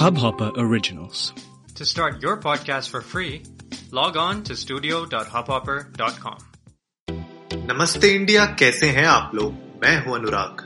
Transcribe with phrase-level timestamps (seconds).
[0.00, 1.34] Hubhopper Originals.
[1.74, 3.42] To start your podcast for free,
[3.92, 6.38] log on to studio.hubhopper.com.
[7.70, 9.52] नमस्ते India कैसे हैं आप लोग?
[9.82, 10.62] मैं हूँ अनुराग।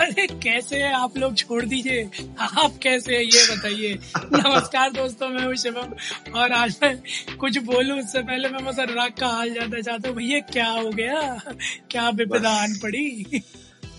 [0.00, 1.36] अरे कैसे हैं आप लोग?
[1.36, 2.10] छोड़ दीजिए।
[2.40, 3.22] आप कैसे हैं?
[3.22, 3.98] ये बताइए।
[4.32, 5.94] नमस्कार दोस्तों मैं हूँ शिवम
[6.40, 7.02] और आज मैं
[7.36, 10.90] कुछ बोलूँ उससे पहले मैं बस अनुराग का हाल जानना चाहता हूँ। भैया क्या हो
[10.90, 11.42] गया?
[11.90, 13.42] क्या विपदा आन पड़ी?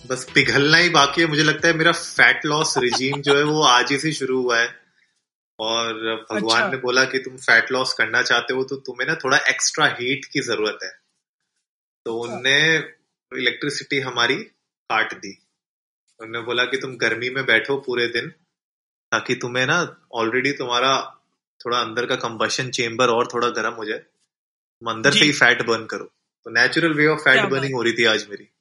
[0.07, 3.61] बस पिघलना ही बाकी है। मुझे लगता है मेरा फैट लॉस रिजीम जो है वो
[3.63, 4.83] आज ही से शुरू हुआ है।
[5.59, 5.93] और
[6.31, 9.37] भगवान अच्छा। ने बोला कि तुम फैट लॉस करना चाहते हो तो तुम्हें ना थोड़ा
[9.37, 10.89] एक्स्ट्रा हीट की ज़रूरत है।
[12.05, 12.77] तो उनने
[13.39, 14.35] इलेक्ट्रिसिटी हमारी
[14.89, 15.37] काट दी।
[16.19, 18.29] उन्होंने बोला कि तुम गर्मी में बैठो पूरे दिन
[19.11, 21.21] ताकि तुम्हें ना ऑलरेडी तुम्हारा
[21.65, 25.65] थोड़ा अंदर का कंबशन चेम्बर और थोड़ा गर्म हो जाए। तुम अंदर से ही फैट
[25.65, 26.05] बर्न करो।
[26.45, 28.52] तो natural way of fat burning हो रही थी आज मेरी।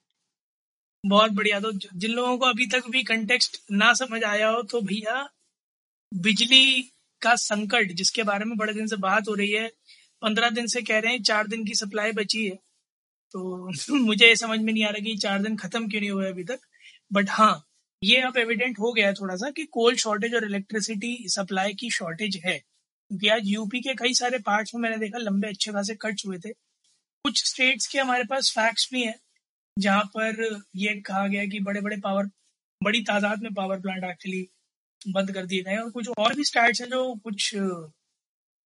[1.06, 4.80] बहुत बढ़िया। तो जिन लोगों को अभी तक भी कंटेक्स्ट ना समझ आया हो तो
[4.80, 5.28] भैया,
[6.14, 6.82] बिजली
[7.22, 9.72] का संकट, जिसके बारे में बड़े दिन से बात हो रही है,
[10.22, 12.56] पंद्रह दिन से कह रहे हैं, चार दिन की सप्लाई बची है।
[13.32, 16.28] तो मुझे ये समझ में नहीं आ रहा कि चार दिन खत्म क्यों नहीं हुए
[16.28, 16.60] अभी तक।
[17.12, 17.64] बट हाँ
[18.02, 21.90] ये अब एविडेंट हो गया है थोड़ा सा कि कोल शॉर्टेज और इलेक्ट्रिसिटी सप्लाई की
[21.90, 25.94] शॉर्टेज है। क्योंकि आज यूपी के कई सारे पार्ट्स में मैंने देखा, लंबे अच्छे खासे
[25.94, 26.50] कट्स हुए थे।
[27.24, 29.14] कुछ स्टेट्स के हमारे पास फैक्ट्स भी हैं।
[29.76, 30.42] जहाँ पर
[30.76, 32.30] ये कहा गया कि बड़े बड़े पावर
[32.80, 34.46] बड़ी तादाद में पावर प्लांट एक्चुअली
[35.08, 37.70] बंद कर दिए गए और कुछ और भी स्टार्ट हैं जो कुछ यू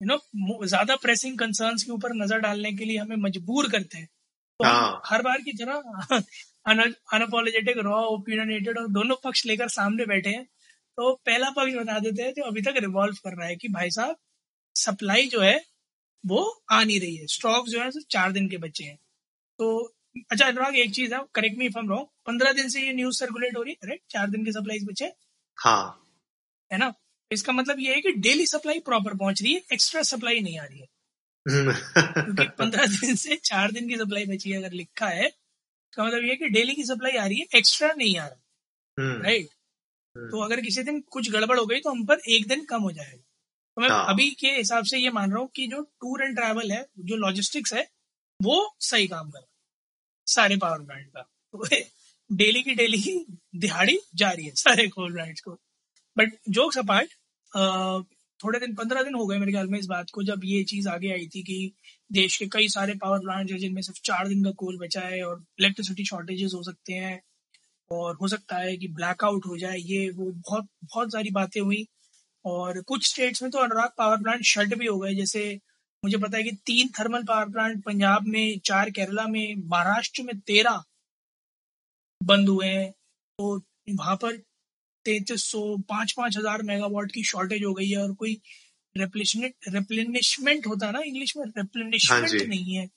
[0.01, 0.19] नो
[0.67, 4.07] ज़्यादा प्रेसिंग कंसर्न्स के ऊपर नज़र डालने के लिए हमें मजबूर करते हैं।
[4.61, 6.19] तो हाँ। हर बार की तरह
[6.67, 10.45] अनअपोलोजेटिक रॉ ओपिनियनेटेड और दोनों पक्ष लेकर सामने बैठे हैं।
[10.99, 13.91] तो पहला पक्ष बता देते हैं जो अभी तक रिवॉल्व कर रहा है कि भाई
[13.91, 14.17] साहब
[14.77, 15.57] सप्लाई जो है
[16.25, 18.97] वो आ नहीं रही है। स्टॉक जो है सिर्फ़ चार दिन के बचे हैं।
[19.59, 19.69] तो
[20.31, 23.19] अच्छा अनुराग एक चीज़ है correct me if I'm wrong पंद्रह दिन से ये न्यूज़
[23.19, 25.13] सर्कुलेट हो रही है करेक्ट चार दिन की सप्लाई बचे।
[25.59, 26.03] हाँ।
[26.73, 26.93] है ना?
[27.33, 30.65] इसका मतलब ये है कि डेली सप्लाई प्रॉपर पहुँच रही है एक्स्ट्रा सप्लाई नहीं आ
[30.65, 30.87] रही है।
[31.47, 36.25] क्योंकि पंद्रह दिन से चार दिन की सप्लाई बची है अगर लिखा है इसका मतलब
[36.25, 38.43] ये है कि डेली की सप्लाई आ रही है एक्स्ट्रा नहीं आ रहा।
[38.99, 39.49] Hmm, right
[40.17, 42.83] hmm. तो अगर किसी दिन कुछ गड़बड़ हो गई तो हम पर एक दिन कम
[42.83, 43.23] हो जाएगा।
[43.77, 46.37] तो मैं हाँ। अभी के हिसाब से ये मान रहा हूँ कि जो टूर एंड
[46.37, 47.89] ट्रैवल है जो लॉजिस्टिक्स है
[48.41, 49.56] वो सही काम कर रहा है।
[50.27, 51.65] सारे पावर प्लांट का तो
[52.31, 53.15] डेली की डेली ही
[53.57, 55.59] दिहाड़ी जारी है सारे कोल ब्रांड्स को।
[56.17, 57.11] बट जोक्स अपार्ट
[58.41, 60.89] थोड़े दिन, पंद्रह दिन हो गए मेरे ख्याल में इस बात को, जब ये चीज़
[60.89, 61.73] आगे आई थी कि
[62.11, 65.23] देश के कई सारे पावर प्लांट है जिनमें सिर्फ़ चार दिन का कोल बचा है
[65.25, 67.21] और इलेक्ट्रिसिटी शॉर्टेजेस हो सकते हैं
[67.91, 71.87] और हो सकता है कि ब्लैकआउट हो जाए, ये वो बहुत बहुत सारी बातें हुई।
[72.45, 75.59] और कुछ स्टेट्स में तो अनुराग पावर प्लांट शट भी हो गए, जैसे
[76.07, 80.39] मुझे पता है कि तीन थर्मल पावर प्लांट पंजाब में चार केरला में महाराष्ट्र में
[80.41, 80.83] तेरह
[82.21, 82.91] बंद हुए हैं।
[83.39, 83.57] तो
[83.91, 84.37] वहाँ पर
[85.07, 88.41] तैतीस सौ पाँच पाँच हज़ार मेगावाट की शॉर्टेज हो गई है और कोई
[88.97, 91.45] रिप्लेनिशमेंट होता है ना इंग्लिश में?
[91.47, 92.89] हाँ नहीं है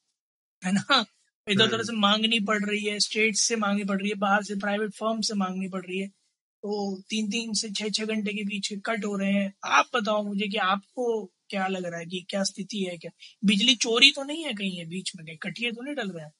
[0.64, 1.06] है ना?
[1.48, 4.44] इधर उधर हम्म। से मांगनी पड़ रही है स्टेट से मांगनी पड़ रही है बाहर
[4.44, 8.34] से प्राइवेट फर्म से मांगनी पड़ रही है। तो तीन तीन से छह छह घंटे
[8.34, 11.06] के बीच कट हो रहे हैं। आप बताओ मुझे कि आपको
[11.50, 13.12] क्या लग रहा है कि क्या स्थिति है क्या?
[13.46, 15.38] बिजली चोरी तो नहीं है कहीं है बीच में कहीं?
[15.38, 16.32] कटिए तो नहीं डल रहा है?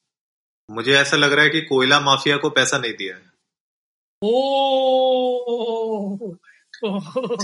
[0.70, 3.28] मुझे ऐसा लग रहा है कि कोयला माफिया को पैसा नहीं दिया है।
[4.22, 4.32] ओ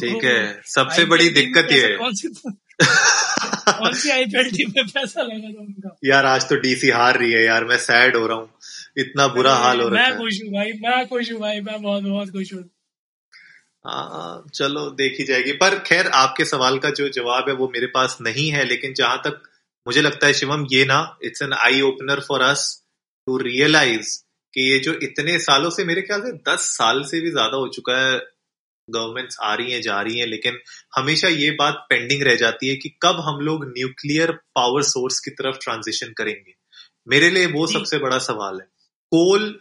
[0.00, 2.28] ठीक है सबसे बड़ी दिक्कत ये है। कौन सी
[3.78, 5.96] कौन सी आईपीएल टीम में पैसा लगा उनका?
[6.04, 8.48] यार आज तो डीसी हार रही है यार मैं सैड हो रहा हूँ।
[8.98, 11.82] इतना बुरा हाल हो रहा है। मैं खुश हूँ भाई मैं खुश हूँ भाई मैं
[11.82, 12.62] बहुत बहुत खुश हूँ।
[13.86, 18.16] हाँ चलो देखी जाएगी। पर खैर आपके सवाल का जो जवाब है वो मेरे पास
[18.20, 19.42] नहीं है लेकिन जहाँ तक
[19.86, 22.64] मुझे लगता है शिवम ये ना it's an eye opener for us
[23.26, 24.16] to realise
[24.54, 27.68] कि ये जो इतने सालों से मेरे ख्याल से दस साल से भी ज़्यादा हो
[27.68, 28.18] चुका है
[28.88, 30.58] गवर्नमेंट्स आ रही हैं जा रही हैं लेकिन
[30.96, 35.30] हमेशा ये बात पेंडिंग रह जाती है कि कब हम लोग न्यूक्लियर पावर सोर्स की
[35.30, 36.54] तरफ़ ट्रांजिशन करेंगे।
[37.08, 38.66] मेरे लिए वो सबसे बड़ा सवाल है।
[39.12, 39.60] कोल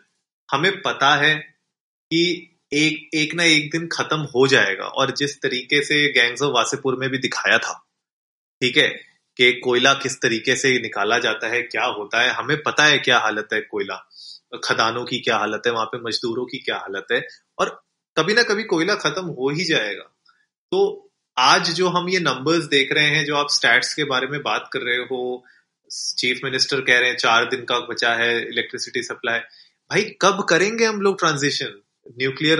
[0.49, 2.21] हमें पता है कि
[2.71, 6.95] एक एक ना एक दिन खत्म हो जाएगा। और जिस तरीके से गैंग्स ऑफ़ वासेपुर
[6.95, 7.73] में भी दिखाया था,
[8.61, 8.87] ठीक है,
[9.37, 13.17] कि कोयला किस तरीके से निकाला जाता है, क्या होता है, हमें पता है क्या
[13.19, 13.95] हालत है कोयला।
[14.63, 17.21] खदानों की क्या हालत है, वहाँ पे मजदूरों की क्या हालत है,
[17.59, 17.69] और
[18.17, 20.03] कभी ना कभी कोयला खत्म हो ही जाएगा।
[20.71, 24.41] तो आज जो हम ये नंबर्स देख रहे हैं, जो आप स्टैट्स के बारे में
[24.41, 25.43] बात कर रहे हो
[26.17, 30.85] चीफ मिनिस्टर कह रहे हैं, चार दिन का बचा है इलेक्ट्रिसिटी सप्लाई भाई, कब करेंगे
[30.85, 32.59] हम लोग transition nuclear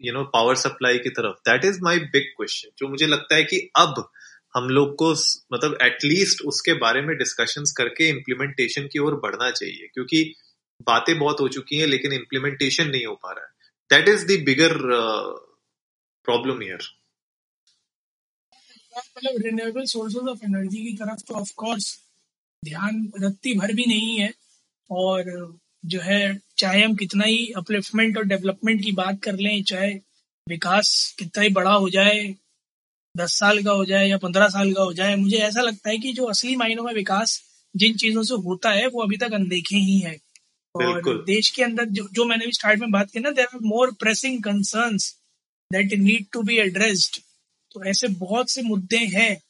[0.00, 3.44] you know power supply की तरफ़। That is my big question जो मुझे लगता है
[3.44, 4.08] कि अब
[4.54, 5.10] हम लोग को
[5.52, 10.34] मतलब एटलीस्ट उसके बारे में डिस्कशंस करके इम्प्लीमेंटेशन की ओर बढ़ना चाहिए, क्योंकि
[10.86, 13.50] बातें बहुत हो चुकी हैं, लेकिन इम्प्लीमेंटेशन नहीं हो पा रहा है।
[13.90, 14.76] That is the bigger
[16.28, 16.88] problem here
[18.98, 21.86] मतलब रिन्यूएबल सोर्सेज ऑफ़ एनर्जी की तरफ़ तो ऑफ़ कोर्स
[22.62, 24.32] ध्यान रत्ती भर भी नहीं है,
[24.90, 25.22] और
[25.84, 29.92] जो है चाहे हम कितना ही अपलिफ्टमेंट और डेवलपमेंट की बात कर लें चाहे
[30.48, 32.34] विकास कितना ही बड़ा हो जाए
[33.16, 35.98] दस साल का हो जाए या पंद्रह साल का हो जाए मुझे ऐसा लगता है
[35.98, 37.40] कि जो असली मायनों में विकास
[37.74, 40.16] जिन चीज़ों से होता है वो अभी तक अनदेखे ही है।
[40.74, 43.60] और देश के अंदर जो, जो मैंने भी स्टार्ट में बात की ना there are
[43.62, 45.14] more pressing concerns
[45.72, 47.20] that need to be addressed
[47.72, 49.42] तो ऐसे बहुत से मुद्दे हैं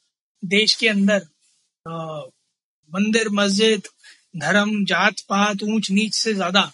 [0.45, 1.27] देश के अंदर।
[2.93, 3.89] मंदिर मस्जिद
[4.37, 6.71] धर्म, जात, पात, ऊंच, नीच से ज़्यादा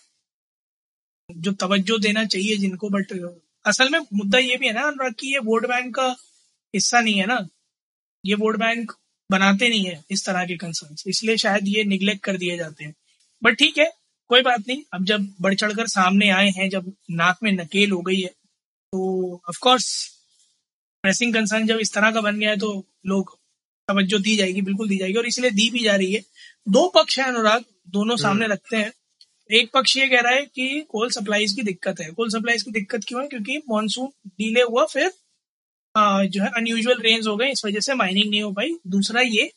[1.29, 3.13] जो तवज्जो देना चाहिए जिनको बट
[3.65, 6.07] असल में मुद्दा ये भी है ना अनुराग की ये वोट बैंक का
[6.75, 7.39] हिस्सा नहीं है ना।
[8.25, 8.93] ये वोट बैंक
[9.31, 12.95] बनाते नहीं है इस तरह के कंसर्न इसलिए शायद ये निग्लेक्ट कर दिए जाते हैं।
[13.43, 13.91] बट ठीक है,
[14.31, 18.01] कोई बात नहीं, अब जब बढ़ चढ़कर सामने आए हैं, जब नाक में नकेल हो
[18.03, 19.87] गई है तो ऑफकोर्स
[21.05, 22.73] प्रेसिंग कंसर्न जब इस तरह का बन गया है तो
[23.07, 23.39] लोग
[23.89, 26.21] तवज्जो दी जाएगी, बिल्कुल दी जाएगी, और इसलिए दी भी जा रही है।
[26.69, 28.93] दो पक्ष है अनुराग दोनों सामने रखते हैं।
[29.53, 32.71] एक पक्ष ये कह रहा है कि कोल सप्लाईज की दिक्कत है। कोल सप्लाईज की
[32.71, 33.29] दिक्कत क्यों है?
[33.29, 35.13] क्योंकि मानसून डीले हुआ फिर
[35.97, 39.21] आ, जो है अनयूजुअल रेंज हो गए इस वजह से माइनिंग नहीं हो पाई। दूसरा
[39.21, 39.53] ये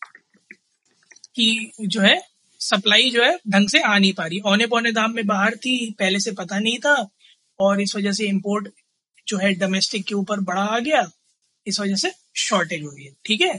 [1.35, 2.21] कि जो है
[2.59, 5.91] सप्लाई जो है ढंग से आ नहीं पा रही। औने पौने दाम में बाहर थी
[5.91, 7.09] पहले से पता नहीं था
[7.59, 8.69] और इस वजह से इम्पोर्ट
[9.27, 11.11] जो है डोमेस्टिक के ऊपर बड़ा आ गया।
[11.67, 13.57] इस वजह से शॉर्टेज हो रही है। ठीक है?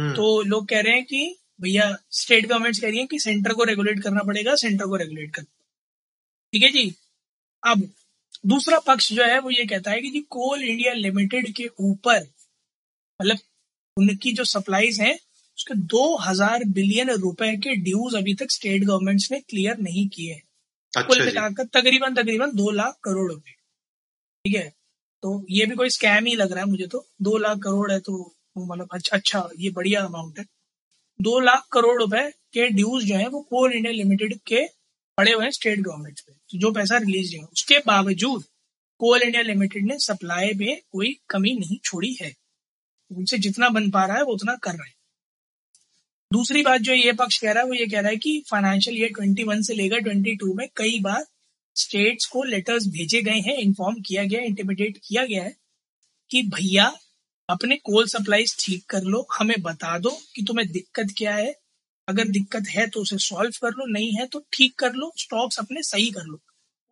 [0.00, 3.52] हम्म, तो लोग कह रहे हैं कि भैया स्टेट गवर्नमेंट्स कह रही है कि सेंटर
[3.52, 6.94] को रेगुलेट करना पड़ेगा सेंटर को रेगुलेट कर। ठीक है जी?
[7.62, 7.88] अब
[8.46, 12.20] दूसरा पक्ष जो है वो ये कहता है कि जी कोल इंडिया लिमिटेड के ऊपर
[13.20, 13.38] मतलब
[13.96, 15.14] उनकी जो सप्लाईज हैं
[15.58, 20.42] उसके 2000 बिलियन रुपए के ड्यूज अभी तक स्टेट गवर्नमेंट्स ने क्लियर नहीं किए हैं।
[20.94, 23.50] कुल अच्छा जी। मिलाकर तकरीबन तकरीबन दो लाख करोड़ रुपए।
[24.44, 24.68] ठीक है?
[25.22, 27.98] तो ये भी कोई स्कैम ही लग रहा है मुझे तो। दो लाख करोड़ है
[28.00, 30.44] तो मतलब अच्छा अच्छा ये बढ़िया अमाउंट है।
[31.20, 34.66] दो लाख करोड़ रुपए के ड्यूज जो है वो कोल इंडिया लिमिटेड के
[35.18, 38.44] पड़े हुए हैं स्टेट गवर्नमेंट पे। तो जो पैसा रिलीज़ है उसके बावजूद
[38.98, 42.36] कोल इंडिया लिमिटेड ने सप्लाई में कोई कमी नहीं छोड़ी है।
[43.10, 44.94] उनसे जितना बन पा रहा है, वो उतना कर रहे हैं।
[46.32, 48.98] दूसरी बात जो ये पक्ष कह रहा है, वो ये कह रहा है कि फाइनेंशियल
[48.98, 51.24] ईयर 21 से लेकर 22 में कई बार
[51.76, 55.56] स्टेट्स को लेटर्स भेजे गए हैं इन्फॉर्म किया गया इंटिमिडेट किया गया है
[56.30, 56.96] कि भैया
[57.48, 61.54] अपने कोल सप्लाईज ठीक कर लो हमें बता दो कि तुम्हें दिक्कत क्या है।
[62.08, 65.58] अगर दिक्कत है तो उसे सॉल्व कर लो नहीं है तो ठीक कर लो स्टॉक्स
[65.58, 66.40] अपने सही कर लो।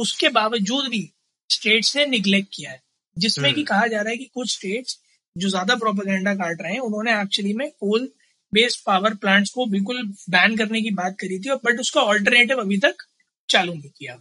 [0.00, 1.10] उसके बावजूद भी
[1.50, 2.80] स्टेट्स ने निग्लेक्ट किया है
[3.16, 4.98] जिसमें कि हम्म। कहा जा रहा है कि कुछ स्टेट्स
[5.36, 8.08] जो ज़्यादा प्रोपेगेंडा काट रहे हैं उन्होंने एक्चुअली में कोल
[8.52, 12.78] बेस्ड पावर प्लांट्स को बिल्कुल बैन करने की बात करी थी बट उसका ऑल्टरनेटिव अभी
[12.78, 13.02] तक
[13.48, 14.14] चालू नहीं किया।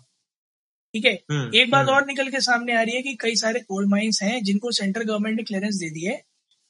[0.96, 3.36] ठीक है हम्म, एक बात हम्म। और निकल के सामने आ रही है कि कई
[3.36, 6.16] सारे कोल्ड माइंस हैं जिनको सेंट्रल गवर्नमेंट ने क्लियरेंस दे दी है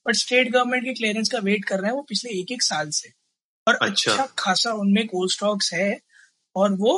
[0.06, 2.90] बट स्टेट गवर्नमेंट के क्लियरेंस का वेट कर रहे हैं वो पिछले एक एक साल
[2.90, 3.12] से
[3.68, 6.00] और अच्छा। अच्छा खासा उनमें कोल स्टॉक्स है
[6.56, 6.96] और वो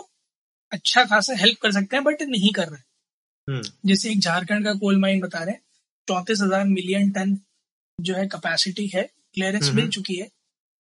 [0.72, 2.82] अच्छा खासा हेल्प कर सकते हैं बट नहीं कर रहे
[3.48, 5.62] हम्म, जैसे एक झारखंड का कोल माइन बता रहे हैं
[6.08, 7.38] चौंतीस हज़ार मिलियन टन
[8.00, 9.04] जो है कैपेसिटी है
[9.34, 10.30] क्लियरेंस। मिल चुकी है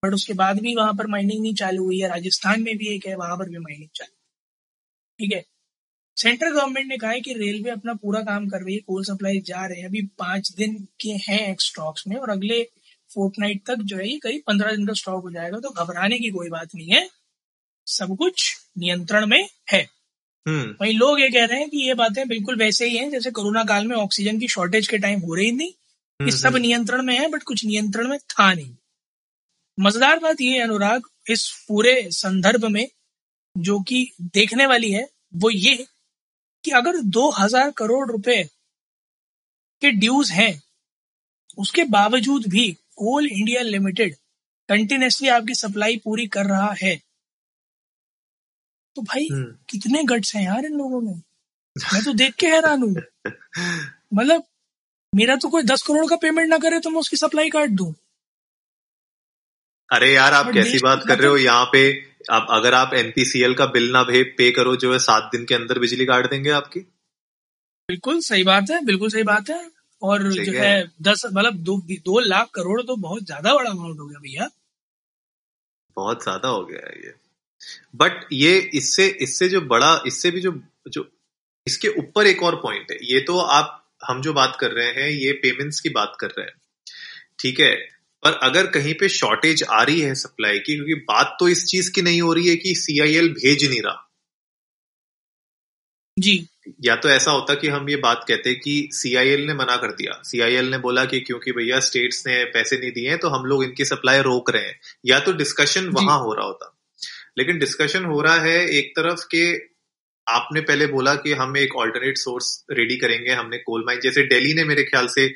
[0.03, 3.07] बट उसके बाद भी वहाँ पर माइनिंग नहीं चालू हुई है राजस्थान में भी एक
[3.07, 4.15] है वहाँ पर भी माइनिंग चालू
[5.19, 5.45] ठीक है
[6.17, 9.39] सेंट्रल गवर्नमेंट ने कहा है कि रेलवे अपना पूरा काम कर रही है कोल सप्लाई
[9.39, 12.61] जा रहे हैं। अभी पाँच दिन के हैं स्टॉक्स में और अगले
[13.09, 16.49] फोर्टनाइट तक जो है करीब पंद्रह दिन का स्टॉक हो जाएगा। तो घबराने की कोई
[16.49, 17.07] बात नहीं है।
[17.87, 19.87] सब कुछ नियंत्रण में है।
[20.45, 23.63] वही लोग ये कह रहे हैं कि ये बातें बिल्कुल वैसे ही हैं जैसे कोरोना
[23.63, 27.17] काल में ऑक्सीजन की शॉर्टेज के टाइम हो रही थी। हम्म, ये सब नियंत्रण में
[27.19, 28.75] है बट कुछ नियंत्रण में था नहीं।
[29.77, 32.87] मज़ेदार बात ये है अनुराग इस पूरे संदर्भ में
[33.55, 35.85] जो कि देखने वाली है वो ये
[36.67, 38.43] कि अगर 2000 करोड़ रुपए
[39.81, 40.63] के ड्यूज हैं
[41.57, 44.15] उसके बावजूद भी कोल इंडिया लिमिटेड
[44.69, 47.01] कंटिन्यूसली आपकी सप्लाई पूरी कर रहा है।
[48.95, 51.21] तो भाई हम्म। कितने गट्स हैं यार इन लोगों में?
[51.93, 52.95] मैं तो देख के हैरान हूँ।
[54.13, 54.43] मतलब
[55.15, 57.95] मेरा तो कोई दस करोड़ का पेमेंट ना करे तो मैं उसकी सप्लाई काट दू।
[59.93, 61.33] अरे यार आप कैसी बात कर रहे हो?
[61.33, 64.99] मतलब- यहाँ पे आप अगर आप एनपीसीएल का बिल ना भे पे करो जो है
[65.01, 66.79] सात दिन के अंदर बिजली काट देंगे आपकी।
[67.89, 69.59] बिल्कुल सही बात है बिल्कुल सही बात है।
[70.01, 73.99] और जो है। है दस मतलब दो दो लाख करोड़ तो बहुत ज़्यादा बड़ा अमाउंट
[73.99, 74.49] हो गया भैया।
[75.97, 77.13] बहुत ज़्यादा हो गया है ये।
[77.95, 80.51] बट ये इससे इससे जो बड़ा इससे भी जो
[80.87, 81.07] जो
[81.67, 85.09] इसके ऊपर एक और पॉइंट है। ये तो आप हम जो बात कर रहे हैं
[85.09, 86.55] ये पेमेंट्स की बात कर रहे हैं।
[87.39, 87.71] ठीक है?
[88.23, 91.91] पर अगर कहीं पे शॉर्टेज आ रही है सप्लाई की क्योंकि बात तो इस चीज़
[91.91, 94.03] की नहीं हो रही है कि सीआईएल भेज नहीं रहा।
[96.19, 96.49] जी।
[96.85, 100.21] या तो ऐसा होता कि हम ये बात कहते कि सीआईएल ने मना कर दिया।
[100.23, 103.63] सीआईएल ने बोला कि क्योंकि भैया स्टेट्स ने पैसे नहीं दिए हैं तो हम लोग
[103.63, 106.79] इनकी सप्लाई रोक रहे हैं। या तो डिस्कशन वहाँ हो रहा होता।
[107.37, 109.77] लेकिन डिस्कशन हो रहा है एक तरफ़ के
[110.31, 114.53] आपने पहले बोला कि हम एक ऑल्टरनेट सोर्स रेडी करेंगे हमने कोल माइन जैसे दिल्ली
[114.53, 115.29] ने मेरे ख्याल से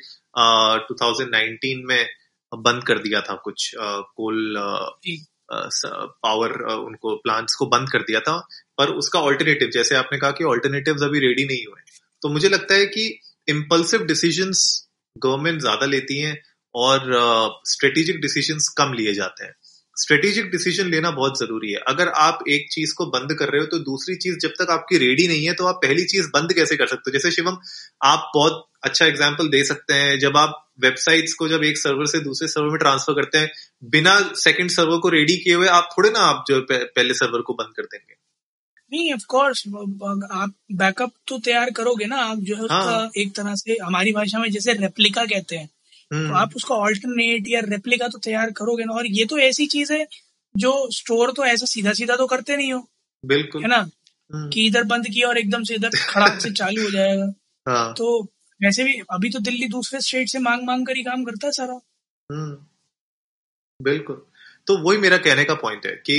[0.88, 2.08] टू uh, में
[2.56, 3.74] बंद कर दिया था कुछ
[4.16, 4.54] कोल
[6.24, 8.46] पावर उनको प्लांट्स को बंद कर दिया था
[8.78, 11.80] पर उसका ऑल्टरनेटिव जैसे आपने कहा कि ऑल्टरनेटिव अभी रेडी नहीं हुए
[12.22, 14.52] तो मुझे लगता है कि इम्पल्सिव डिसीज़न
[15.22, 16.42] गवर्नमेंट ज़्यादा लेती हैं
[16.74, 17.00] और
[17.66, 19.54] स्ट्रेटेजिक uh, डिसीजंस कम लिए जाते हैं।
[19.96, 23.66] स्ट्रेटेजिक डिसीज़न लेना बहुत ज़रूरी है। अगर आप एक चीज़ को बंद कर रहे हो
[23.68, 26.76] तो दूसरी चीज़ जब तक आपकी रेडी नहीं है तो आप पहली चीज़ बंद कैसे
[26.76, 27.12] कर सकते हो?
[27.12, 27.56] जैसे शिवम
[28.04, 32.20] आप बहुत अच्छा एग्ज़ाम्पल दे सकते हैं जब आप वेबसाइट्स को जब एक सर्वर से
[32.20, 33.50] दूसरे सर्वर में ट्रांसफ़र करते हैं
[33.90, 37.54] बिना सेकंड सर्वर को रेडी किए हुए आप थोड़े ना आप जो पहले सर्वर को
[37.54, 38.14] बंद कर देंगे।
[38.92, 39.62] नहीं ऑफ़ कोर्स
[40.32, 43.10] आप बैकअप तो तैयार करोगे ना आप जो है हाँ.
[43.18, 45.68] एक तरह से हमारी भाषा में जैसे रेप्लिका कहते हैं।
[46.12, 49.66] तो हम्म। आप उसका ऑल्टरनेट या रेप्लिका तो तैयार करोगे ना और ये तो ऐसी
[49.68, 50.06] चीज़ है
[50.54, 52.80] जो स्टोर तो ऐसा सीधा सीधा तो करते नहीं हो
[53.24, 56.82] बिल्कुल है ना हम्म। कि इधर बंद किया और एकदम से इधर खड़ा से चालू
[56.82, 57.32] हो जाएगा
[57.66, 57.94] हाँ.
[57.94, 58.20] तो
[58.60, 61.52] वैसे भी अभी तो दिल्ली दूसरे स्टेट से मांग मांग कर ही काम करता है
[61.52, 61.80] सारा
[62.30, 62.56] हम्म।
[63.80, 64.22] बिल्कुल
[64.66, 66.18] तो वही मेरा कहने का पॉइंट है कि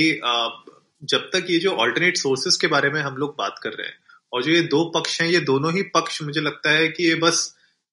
[1.05, 3.97] जब तक ये जो ऑल्टरनेट सोर्सेस के बारे में हम लोग बात कर रहे हैं
[4.33, 7.15] और जो ये दो पक्ष हैं ये दोनों ही पक्ष मुझे लगता है कि ये
[7.19, 7.47] बस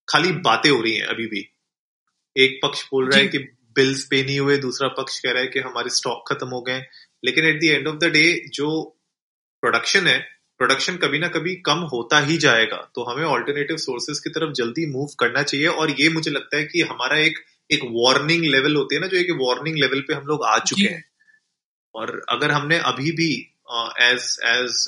[0.08, 1.48] खाली बातें हो रही हैं अभी भी
[2.40, 3.38] एक पक्ष बोल रहा है कि
[3.76, 6.80] बिल्स पे नहीं हुए दूसरा पक्ष कह रहा है कि हमारे स्टॉक खत्म हो गए
[7.24, 8.68] लेकिन at the end of the day जो
[9.62, 10.18] प्रोडक्शन है
[10.60, 14.86] प्रोडक्शन कभी ना कभी कम होता ही जाएगा। तो हमें ऑल्टरनेटिव सोर्सेज की तरफ़ जल्दी
[14.86, 17.38] मूव करना चाहिए और ये मुझे लगता है कि हमारा एक
[17.70, 20.88] एक वार्निंग लेवल होती है ना जो एक वार्निंग लेवल पे हम लोग आ चुके
[20.88, 21.04] हैं।
[21.94, 23.30] और अगर हमने अभी भी
[24.02, 24.84] एज एज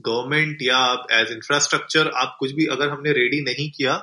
[0.00, 0.80] गवर्नमेंट या
[1.12, 3.94] एज इंफ्रास्ट्रक्चर आप कुछ भी अगर हमने रेडी नहीं किया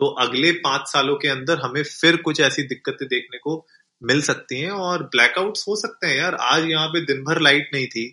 [0.00, 3.64] तो अगले पाँच सालों के अंदर हमें फिर कुछ ऐसी दिक्कतें देखने को
[4.02, 7.70] मिल सकती हैं और ब्लैकआउट्स हो सकते हैं यार। आज यहाँ पे दिन भर लाइट
[7.74, 8.08] नहीं थी,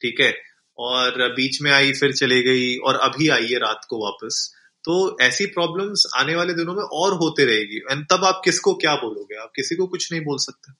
[0.00, 0.32] ठीक है?
[0.78, 4.50] और बीच में आई, फिर चले गई और अभी आई है रात को वापस।
[4.84, 8.94] तो ऐसी प्रॉब्लम्स आने वाले दिनों में और होते रहेगी। एंड तब आप किसको क्या
[8.96, 9.36] बोलोगे?
[9.36, 10.72] आप किसी को कुछ नहीं बोल सकते।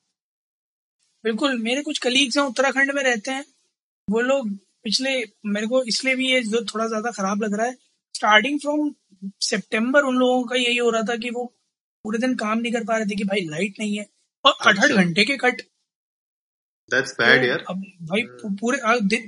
[1.24, 3.44] बिल्कुल, मेरे कुछ कलीग्स हैं, उत्तराखंड में रहते हैं।
[4.08, 4.50] वो लोग
[4.84, 5.10] पिछले,
[5.46, 7.76] मेरे को इसलिए भी ये जो थोड़ा ज़्यादा खराब लग रहा है
[8.14, 8.90] स्टार्टिंग फ्रॉम
[9.40, 11.44] सितंबर उन लोगों का यही हो रहा था कि वो
[12.04, 14.06] पूरे दिन काम नहीं कर पा रहे थे कि भाई लाइट नहीं है
[14.44, 15.62] और आठ आठ अच्छा। घंटे के कट
[16.90, 18.59] दैट्स बैड यार अब भाई hmm.
[18.61, 18.78] पूरे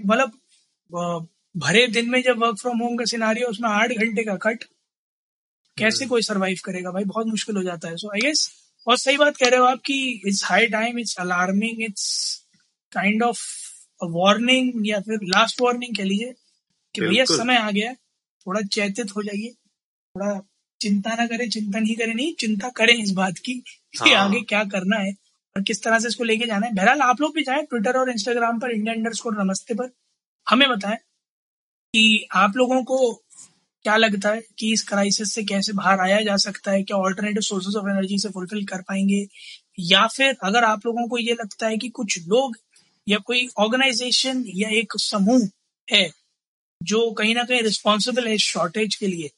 [0.06, 4.64] मतलब भरे दिन में जब वर्क फ्रॉम होम का सिनारी उसमें आठ घंटे का कट
[5.76, 6.08] कैसे hmm.
[6.08, 8.48] कोई सरवाइव करेगा भाई बहुत मुश्किल हो जाता है सो आई गेस
[8.86, 12.08] और सही बात कह रहे हो आप कि it's high time it's alarming it's
[12.92, 13.40] kind of
[14.00, 16.34] warning या फिर लास्ट वार्निंग कह लीजिए
[16.94, 17.96] कि भैया समय आ गया है
[18.46, 19.50] थोड़ा चैतित हो जाइए
[20.14, 20.40] थोड़ा
[20.80, 24.40] चिंता ना करें चिंता नहीं करें नहीं चिंता करें इस बात की कि हाँ। आगे
[24.40, 25.12] क्या करना है
[25.56, 28.10] और किस तरह से इसको लेके जाना है। बहरहाल आप लोग भी जाए ट्विटर और
[28.10, 29.10] इंस्टाग्राम पर इंडिया इंडर
[29.44, 29.90] नमस्ते पर।
[30.46, 30.96] हमें बताएँ
[31.94, 33.12] कि आप लोगों को
[33.84, 36.82] क्या लगता है कि इस क्राइसिस से कैसे बाहर आया जा सकता है?
[36.82, 39.26] क्या ऑल्टरनेटिव सोर्सेज ऑफ़ एनर्जी से फुलफिल कर पाएँगे?
[39.80, 42.56] या फिर अगर आप लोगों को ये लगता है कि कुछ लोग
[43.08, 45.48] या कोई ऑर्गेनाइजेशन या एक समूह
[45.92, 46.10] है
[46.82, 49.30] जो कहीं ना कहीं रिस्पॉन्सिबल है शॉर्टेज के लिए।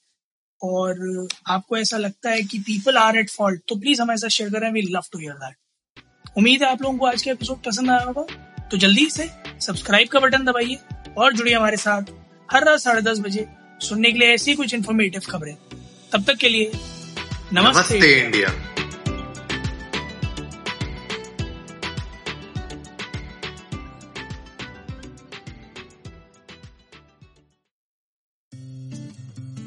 [0.62, 4.50] और आपको ऐसा लगता है कि पीपल आर एट फॉल्ट तो प्लीज़ हमें ऐसा शेयर
[4.50, 7.90] करें we love to hear that उम्मीद है आप लोगों को आज का एपिसोड पसंद
[7.90, 9.28] आया होगा तो जल्दी से
[9.60, 10.78] सब्सक्राइब का बटन दबाइए
[11.18, 12.10] और जुड़िए हमारे साथ
[12.52, 13.46] हर रात साढ़े दस बजे
[13.80, 15.54] सुनने के लिए ऐसी कुछ इन्फॉर्मेटिव खबरें।
[16.12, 18.48] तब तक के लिए नमस्ते, नमस्ते इंडिया